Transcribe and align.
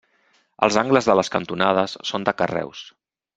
Els 0.67 0.77
angles 0.81 1.09
de 1.09 1.15
les 1.19 1.29
cantonades 1.35 1.95
són 2.13 2.27
de 2.31 2.35
carreus. 2.41 2.83